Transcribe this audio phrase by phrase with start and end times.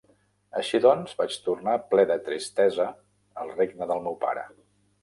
[0.61, 2.89] Així doncs, vaig tornar ple de tristesa
[3.45, 4.51] al regne del meu pare.